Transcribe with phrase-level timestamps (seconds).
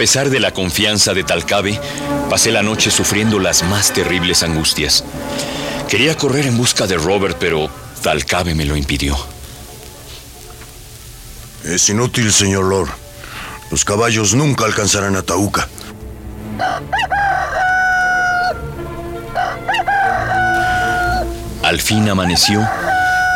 [0.00, 1.78] Pesar de la confianza de Talcabe,
[2.30, 5.04] pasé la noche sufriendo las más terribles angustias.
[5.90, 7.68] Quería correr en busca de Robert, pero
[8.02, 9.14] Talcabe me lo impidió.
[11.64, 12.88] Es inútil, señor Lord.
[13.70, 15.68] Los caballos nunca alcanzarán a Tauca.
[21.62, 22.66] Al fin amaneció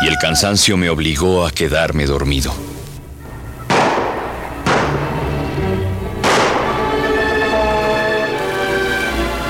[0.01, 2.64] y el cansancio me obligó a quedarme dormido.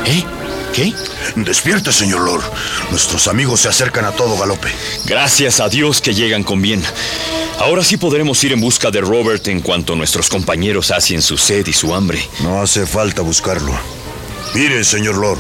[0.05, 0.23] ¿Eh?
[0.73, 0.93] ¿Qué?
[1.35, 2.43] Despierte, señor Lord.
[2.91, 4.69] Nuestros amigos se acercan a todo galope.
[5.05, 6.83] Gracias a Dios que llegan con bien.
[7.59, 11.65] Ahora sí podremos ir en busca de Robert en cuanto nuestros compañeros hacen su sed
[11.67, 12.27] y su hambre.
[12.41, 13.73] No hace falta buscarlo.
[14.53, 15.39] Mire, señor Lord.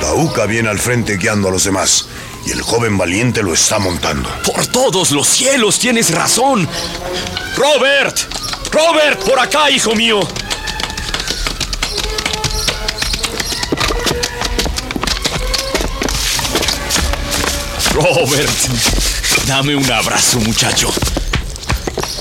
[0.00, 2.06] Tauca viene al frente guiando a los demás.
[2.44, 4.28] Y el joven valiente lo está montando.
[4.44, 6.68] Por todos los cielos tienes razón.
[7.56, 8.18] Robert.
[8.72, 10.20] Robert, por acá, hijo mío.
[17.94, 18.50] Robert,
[19.46, 20.92] dame un abrazo, muchacho.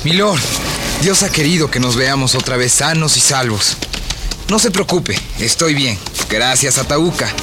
[0.04, 0.42] Milord,
[1.02, 3.78] Dios ha querido que nos veamos otra vez sanos y salvos.
[4.50, 5.98] No se preocupe, estoy bien.
[6.30, 7.34] Gracias a Tauca.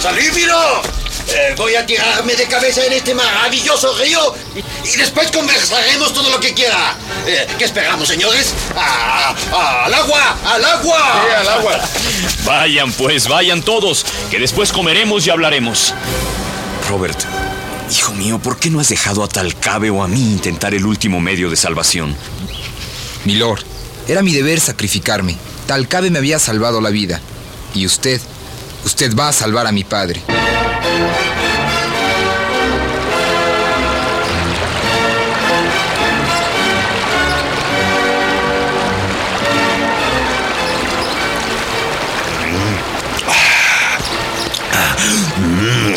[0.00, 0.82] ¡Salímiro!
[1.28, 4.34] Eh, voy a tirarme de cabeza en este maravilloso río
[4.84, 6.96] y, después conversaremos todo lo que quiera.
[7.26, 8.52] Eh, ¿Qué esperamos, señores?
[8.76, 10.38] ¡Ah, ah, ¡Al agua!
[10.46, 11.38] ¡Al agua!
[11.38, 11.80] al agua!
[12.44, 15.94] Vayan pues, vayan todos, que después comeremos y hablaremos.
[16.88, 17.24] Robert,
[17.90, 21.20] hijo mío, ¿por qué no has dejado a Talcabe o a mí intentar el último
[21.20, 22.16] medio de salvación?
[23.24, 23.60] Milord,
[24.08, 25.36] era mi deber sacrificarme.
[25.66, 27.20] Talcabe me había salvado la vida.
[27.74, 28.20] Y usted,
[28.84, 30.22] usted va a salvar a mi padre.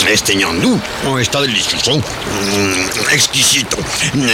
[0.09, 1.97] Este ñandú oh, está delicioso.
[1.97, 3.78] Mm, exquisito.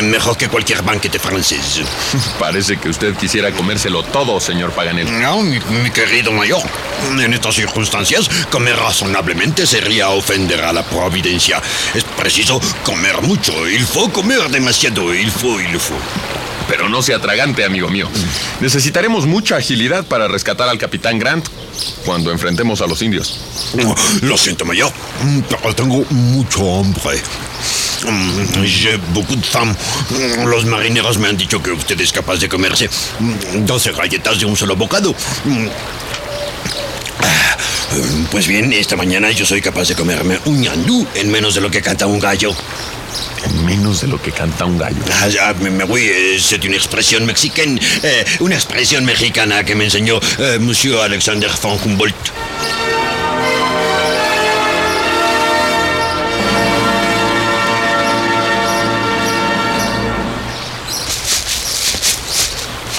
[0.04, 1.82] Mejor que cualquier banquete francés.
[2.40, 5.08] Parece que usted quisiera comérselo todo, señor Paganel.
[5.20, 6.62] No, mi, mi querido mayor.
[7.20, 11.60] En estas circunstancias, comer razonablemente sería ofender a la providencia.
[11.96, 13.68] Es preciso comer mucho.
[13.68, 15.14] Il faut comer demasiado.
[15.14, 16.43] Il faut, il faut.
[16.68, 18.10] Pero no sea tragante, amigo mío.
[18.62, 21.48] Necesitaremos mucha agilidad para rescatar al capitán Grant
[22.06, 23.38] cuando enfrentemos a los indios.
[23.86, 24.92] Oh, Lo siento, mayor,
[25.24, 27.22] mm, pero tengo mucho hambre.
[28.08, 29.70] Mm, J'ai beaucoup de faim.
[30.10, 34.40] Mm, Los marineros me han dicho que usted es capaz de comerse mm, 12 galletas
[34.40, 35.14] de un solo bocado.
[37.22, 37.58] Ah,
[38.32, 41.70] Pues bien, esta mañana yo soy capaz de comerme un ñandú en menos de lo
[41.70, 42.54] que canta un gallo.
[43.46, 44.98] En menos de lo que canta un gallo.
[45.22, 49.76] Ah, ya, me, me voy, eh, c'est une expresión mexicana, eh, una expresión mexicana que
[49.76, 52.16] me enseñó eh, Monsieur Alexander von Humboldt.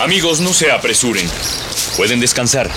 [0.01, 1.27] Amigos, no se apresuren.
[1.97, 2.71] Pueden descansar.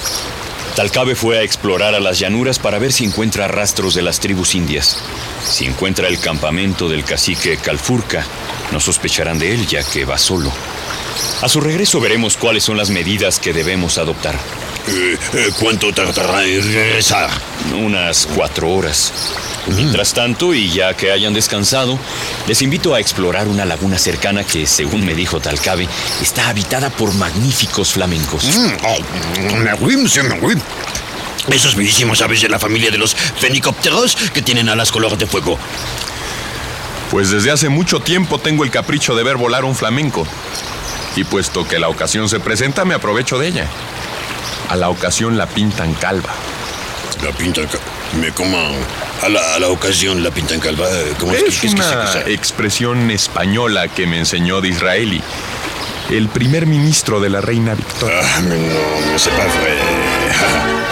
[0.77, 4.53] Talcabe fue a explorar a las llanuras para ver si encuentra rastros de las tribus
[4.53, 4.99] indias.
[5.43, 8.23] Si encuentra el campamento del cacique Calfurca,
[8.71, 10.51] no sospecharán de él ya que va solo.
[11.41, 14.35] A su regreso veremos cuáles son las medidas que debemos adoptar.
[14.87, 17.31] Eh, eh, ¿Cuánto tardará en regresar?
[17.73, 19.11] Unas cuatro horas.
[19.75, 21.99] Mientras tanto, y ya que hayan descansado,
[22.47, 25.87] les invito a explorar una laguna cercana que, según me dijo Talcabe,
[26.21, 28.45] está habitada por magníficos flamencos.
[28.45, 28.97] Mm, oh,
[30.41, 30.57] voy.
[31.51, 35.57] Esos bellísimos aves de la familia de los fenicópteros que tienen alas color de fuego.
[37.11, 40.27] Pues desde hace mucho tiempo tengo el capricho de ver volar un flamenco.
[41.15, 43.67] Y puesto que la ocasión se presenta, me aprovecho de ella.
[44.69, 46.33] A la ocasión la pintan calva.
[47.27, 47.67] La pintan.
[48.21, 48.57] Me como
[49.21, 50.87] a la, a la ocasión la pintan calva.
[51.19, 55.21] ¿Cómo es, Es que, que una se- expresión española que me enseñó Disraeli,
[56.09, 58.19] el primer ministro de la reina Victoria.
[58.23, 60.86] Ah, mais non, mais c'est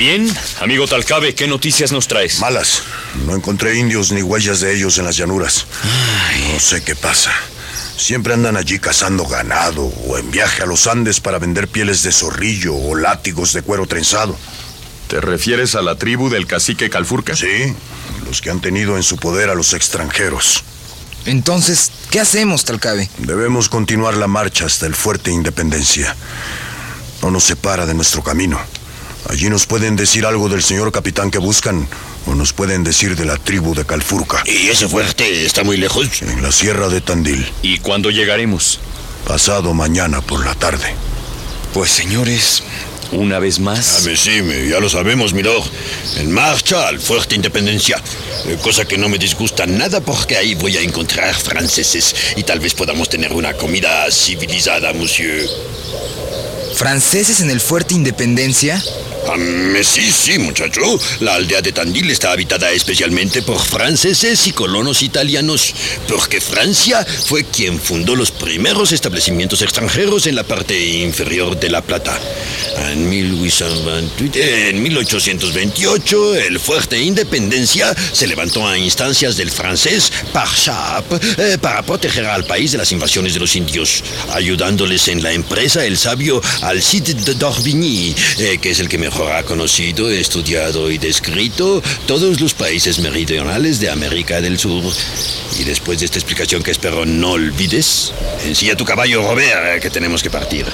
[0.00, 2.40] bien, amigo Talcabe, ¿qué noticias nos traes?
[2.40, 2.84] Malas.
[3.26, 5.66] No encontré indios ni huellas de ellos en las llanuras.
[6.54, 7.30] No sé qué pasa.
[7.98, 12.12] Siempre andan allí cazando ganado o en viaje a los Andes para vender pieles de
[12.12, 14.38] zorrillo o látigos de cuero trenzado.
[15.06, 17.36] ¿Te refieres a la tribu del cacique Calfurca?
[17.36, 17.74] Sí,
[18.26, 20.64] los que han tenido en su poder a los extranjeros.
[21.26, 23.10] Entonces, ¿qué hacemos, Talcabe?
[23.18, 26.16] Debemos continuar la marcha hasta el fuerte Independencia.
[27.20, 28.58] No nos separa de nuestro camino.
[29.28, 31.86] Allí nos pueden decir algo del señor capitán que buscan
[32.26, 36.22] o nos pueden decir de la tribu de Calfurca, ¿Y ese fuerte está muy lejos?
[36.22, 38.80] en la sierra de Tandil, ¿Y cuándo llegaremos?
[39.26, 40.94] pasado mañana por la tarde.
[41.74, 42.62] Pues señores,
[43.12, 44.02] una vez Ah, más.
[44.04, 45.62] mais sí, ya lo sabemos, milord.
[46.16, 48.02] En marcha al Fuerte Independencia.
[48.46, 52.58] Eh, Cosa que no me disgusta nada porque ahí voy a encontrar franceses y tal
[52.60, 55.46] vez podamos tener una comida civilizada, monsieur.
[56.74, 58.82] ¿Franceses en el fuerte Independencia?
[59.82, 60.80] Sí, sí, muchacho.
[61.20, 65.74] La aldea de Tandil está habitada especialmente por franceses y colonos italianos,
[66.06, 71.80] porque Francia fue quien fundó los primeros establecimientos extranjeros en la parte inferior de La
[71.82, 72.18] Plata.
[72.90, 81.04] En, 1828, en 1828, el fuerte Independencia se levantó a instancias del francés Parchap
[81.38, 85.84] eh, para proteger al país de las invasiones de los indios, ayudándoles en la empresa
[85.84, 91.82] el sabio Alcide de d'Orbigny, eh, que es el que ha conocido, estudiado y descrito
[92.06, 94.84] todos los países meridionales de América del Sur.
[95.58, 98.12] Y después de esta explicación que espero no olvides,
[98.44, 100.66] ensilla tu caballo, Robert, que tenemos que partir.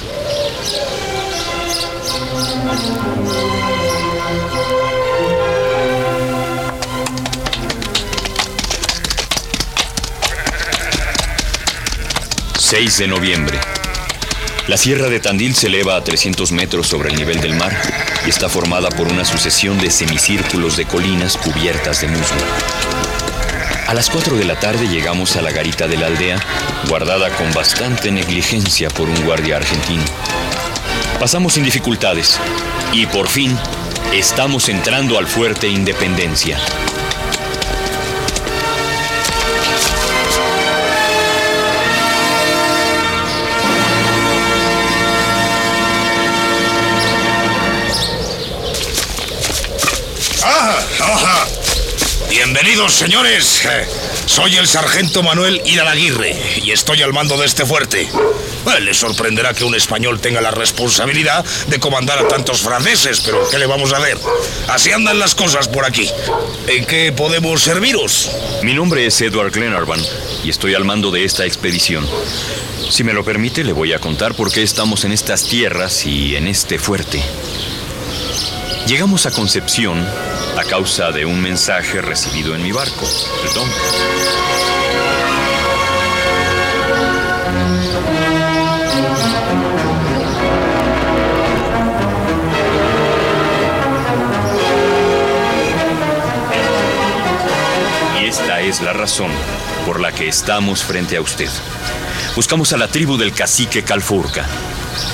[12.69, 13.76] ...6 de noviembre.
[14.67, 17.73] La sierra de Tandil se eleva a 300 metros sobre el nivel del mar
[18.25, 22.35] y está formada por una sucesión de semicírculos de colinas cubiertas de musgo.
[23.87, 26.43] A las 4 de la tarde llegamos a la garita de la aldea,
[26.89, 30.03] guardada con bastante negligencia por un guardia argentino.
[31.17, 32.37] Pasamos sin dificultades
[32.91, 33.57] y por fin
[34.13, 36.59] estamos entrando al fuerte Independencia.
[52.29, 53.63] Bienvenidos, señores.
[54.25, 58.01] Soy el sargento Manuel Iralaguirre y estoy al mando de este fuerte.
[58.01, 63.47] Eh, Les sorprenderá que un español tenga la responsabilidad de comandar a tantos franceses, pero
[63.49, 64.17] ¿qué le vamos a hacer?
[64.67, 66.09] Así andan las cosas por aquí.
[66.67, 68.29] ¿En qué podemos serviros?
[68.63, 70.01] Mi nombre es Edward Glenarvan
[70.43, 72.05] y estoy al mando de esta expedición.
[72.89, 76.35] Si me lo permite, le voy a contar por qué estamos en estas tierras y
[76.35, 77.21] en este fuerte.
[78.87, 80.07] Llegamos a Concepción
[80.57, 83.07] a causa de un mensaje recibido en mi barco,
[83.45, 83.69] el Don.
[98.19, 99.29] Y esta es la razón
[99.85, 101.49] por la que estamos frente a usted.
[102.35, 104.47] Buscamos a la tribu del cacique Calfurca.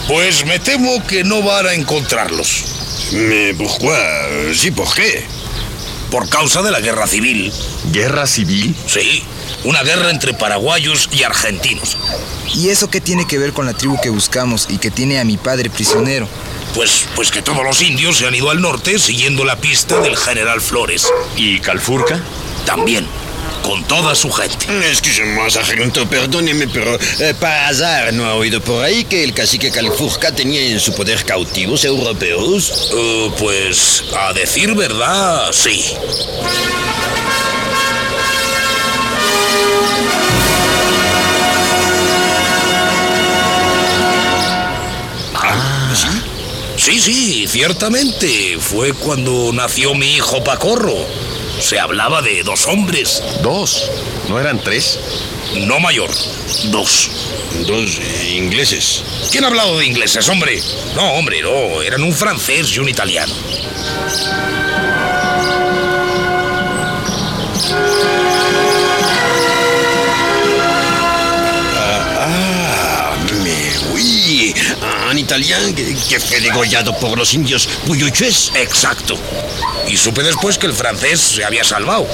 [0.08, 2.83] Pues me temo que no van a encontrarlos.
[3.13, 3.96] Mais pourquoi
[4.53, 5.24] Sí, ¿por qué?
[6.10, 7.51] Por causa de la guerra civil.
[7.91, 8.75] ¿Guerra civil?
[8.88, 9.24] Sí,
[9.63, 11.98] una guerra entre paraguayos y argentinos.
[12.53, 15.25] ¿Y eso qué tiene que ver con la tribu que buscamos y que tiene a
[15.25, 16.27] mi padre prisionero?
[16.75, 20.17] Pues, pues que todos los indios se han ido al norte siguiendo la pista del
[20.17, 21.08] general Flores.
[21.36, 22.20] ¿Y Calfurca?
[22.65, 23.08] También,
[23.63, 24.67] con toda su gente.
[24.89, 29.72] Excusez-moi, sargento, perdóneme, pero eh, para azar no ha oído por ahí que el cacique
[29.72, 32.91] Calfurca tenía en su poder cautivos europeos.
[32.93, 35.82] Eh, pues, a decir verdad, sí.
[45.96, 46.08] ¿Sí?
[46.75, 48.58] Sí, sí, ciertamente.
[48.60, 51.33] Fue cuando nació mi hijo Pacorro.
[51.60, 53.24] Se hablaba de dos hombres.
[53.42, 53.90] Dos.
[54.28, 55.00] ¿No eran tres?
[55.56, 56.10] no mayor.
[56.66, 57.10] Dos.
[57.68, 59.04] Dos ingleses.
[59.32, 60.62] ¿Quién ha hablado de ingleses, hombre?
[60.96, 61.82] No, hombre, no.
[61.82, 63.34] Eran un francés y un italiano.
[72.20, 74.54] Ah, mais oui,
[75.12, 78.52] un italien que, que fue degollado por los indios puyuches.
[78.56, 79.18] Exacto.
[79.88, 82.08] Y supe después que el francés se había salvado.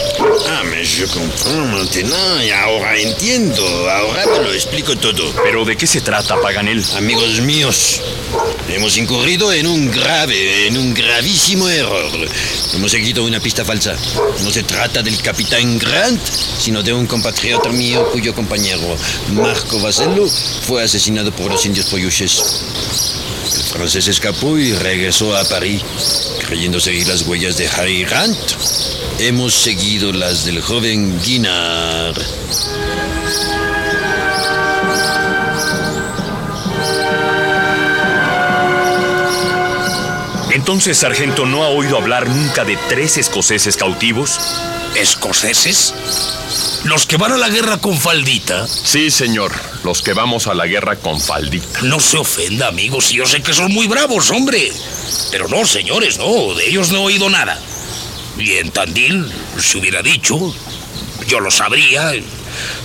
[0.48, 3.64] Ah, mais je comprends maintenant y ahora entiendo.
[3.90, 5.34] Ahora me lo explico todo.
[5.44, 6.84] ¿Pero de qué se trata, Paganel?
[6.98, 8.02] Amigos míos,
[8.68, 12.12] hemos incurrido en un grave, en un gravísimo error.
[12.74, 13.96] Hemos seguido una pista falsa.
[14.44, 16.22] No se trata del capitán Grant,
[16.60, 18.98] sino de un compatriota mío cuyo compañero,
[19.32, 22.42] Marco Vasello, fue asesinado por los indios poyuches.
[23.56, 25.82] El francés escapó y regresó a París,
[26.50, 28.36] creyendo seguir las huellas de Harry Grant.
[29.20, 32.18] Hemos seguido las del joven Guinard.
[40.52, 44.40] Entonces, sargento, ¿no ha oído hablar nunca de tres escoceses cautivos?
[44.96, 45.94] ¿Escoceses?
[46.86, 48.68] ¿Los que van a la guerra con faldita?
[48.68, 49.52] Sí, señor.
[49.84, 51.82] Los que vamos a la guerra con faldita.
[51.84, 54.72] No se ofenda, amigos, y yo sé que son muy bravos, hombre.
[55.32, 57.60] Pero no, señores, no, de ellos no he oído nada.
[58.38, 60.54] Y en Tandil, si hubiera dicho,
[61.28, 62.14] yo lo sabría.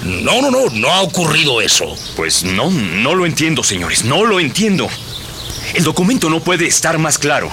[0.04, 1.96] No, no, no, no ha ocurrido eso.
[2.16, 4.88] Pues no, no lo entiendo, señores, no lo entiendo.
[5.74, 7.50] El documento no puede estar más claro.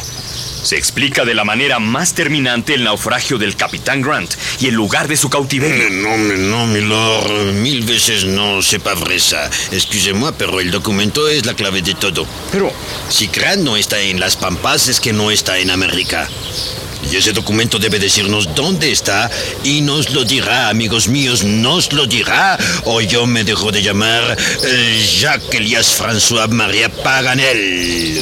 [0.64, 5.08] Se explica de la manera más terminante el naufragio del capitán Grant y el lugar
[5.08, 5.90] de su cautiverio.
[5.90, 7.54] No, mais non, milord.
[7.54, 9.50] Mil veces no sepa fresa.
[9.72, 12.26] Excusez-moi, pero el documento es la clave de todo.
[12.52, 12.72] Pero,
[13.10, 16.28] Si Grant no está en las Pampas, es que no está en América.
[17.12, 19.30] Y ese documento debe decirnos dónde está
[19.64, 22.58] y nos lo dirá, amigos míos, nos lo dirá.
[22.86, 28.22] O yo me dejo de llamar eh, Jacques Elias François Maria Paganel.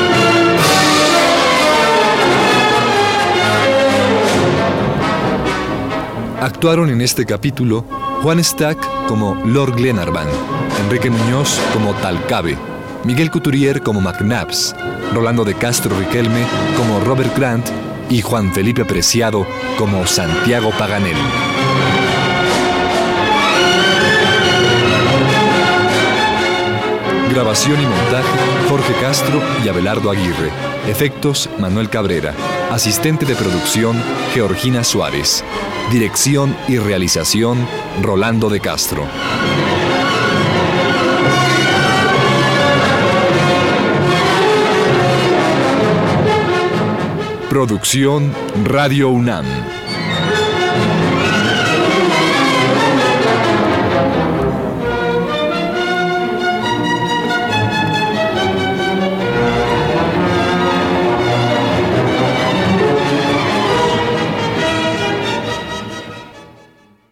[6.41, 7.85] Actuaron en este capítulo
[8.23, 10.27] Juan Stack como Lord Glenarvan,
[10.83, 12.57] Enrique Muñoz como Talcabe,
[13.03, 14.75] Miguel Couturier como McNabbs,
[15.13, 16.43] Rolando de Castro Riquelme
[16.75, 17.67] como Robert Grant
[18.09, 19.45] y Juan Felipe Preciado
[19.77, 21.15] como Santiago Paganel.
[27.29, 30.49] Grabación y montaje Jorge Castro y Abelardo Aguirre.
[30.87, 32.33] Efectos Manuel Cabrera.
[32.71, 34.01] Asistente de producción
[34.33, 35.43] Georgina Suárez.
[35.91, 37.67] Dirección y realización
[38.01, 39.05] Rolando de Castro.
[47.49, 48.31] Producción
[48.63, 49.45] Radio UNAM.